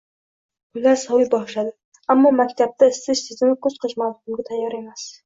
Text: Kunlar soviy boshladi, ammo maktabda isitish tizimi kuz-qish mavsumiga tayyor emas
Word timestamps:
Kunlar 0.77 0.95
soviy 1.01 1.27
boshladi, 1.33 1.73
ammo 2.15 2.31
maktabda 2.37 2.87
isitish 2.95 3.21
tizimi 3.27 3.59
kuz-qish 3.67 3.95
mavsumiga 4.05 4.47
tayyor 4.49 4.79
emas 4.81 5.05